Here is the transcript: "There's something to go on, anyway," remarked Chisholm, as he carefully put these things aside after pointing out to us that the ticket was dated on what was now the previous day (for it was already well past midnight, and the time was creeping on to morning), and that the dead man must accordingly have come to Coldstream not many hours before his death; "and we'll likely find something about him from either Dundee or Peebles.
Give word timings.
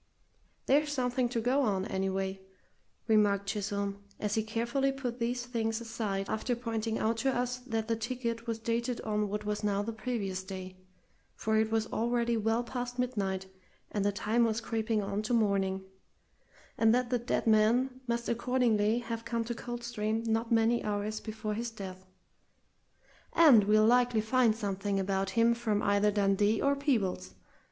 "There's 0.65 0.91
something 0.91 1.29
to 1.29 1.39
go 1.39 1.61
on, 1.61 1.85
anyway," 1.85 2.41
remarked 3.07 3.45
Chisholm, 3.45 4.03
as 4.19 4.33
he 4.33 4.41
carefully 4.41 4.91
put 4.91 5.19
these 5.19 5.45
things 5.45 5.79
aside 5.79 6.27
after 6.27 6.55
pointing 6.55 6.97
out 6.97 7.17
to 7.17 7.31
us 7.31 7.59
that 7.67 7.87
the 7.87 7.95
ticket 7.95 8.47
was 8.47 8.57
dated 8.57 8.99
on 9.01 9.29
what 9.29 9.45
was 9.45 9.63
now 9.63 9.83
the 9.83 9.93
previous 9.93 10.43
day 10.43 10.75
(for 11.35 11.55
it 11.55 11.69
was 11.71 11.85
already 11.93 12.35
well 12.35 12.63
past 12.63 12.97
midnight, 12.97 13.45
and 13.91 14.03
the 14.03 14.11
time 14.11 14.43
was 14.43 14.59
creeping 14.59 15.03
on 15.03 15.21
to 15.21 15.35
morning), 15.35 15.83
and 16.79 16.95
that 16.95 17.11
the 17.11 17.19
dead 17.19 17.45
man 17.45 18.01
must 18.07 18.27
accordingly 18.27 18.97
have 19.01 19.23
come 19.23 19.43
to 19.43 19.53
Coldstream 19.53 20.23
not 20.25 20.51
many 20.51 20.83
hours 20.83 21.19
before 21.19 21.53
his 21.53 21.69
death; 21.69 22.07
"and 23.33 23.65
we'll 23.65 23.85
likely 23.85 24.19
find 24.21 24.55
something 24.55 24.99
about 24.99 25.29
him 25.37 25.53
from 25.53 25.83
either 25.83 26.09
Dundee 26.09 26.59
or 26.59 26.75
Peebles. 26.75 27.35